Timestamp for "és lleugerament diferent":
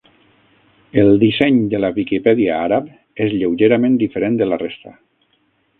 3.27-4.41